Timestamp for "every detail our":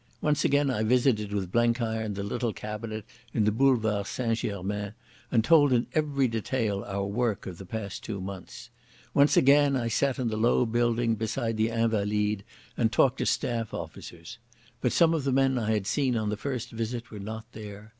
5.93-7.05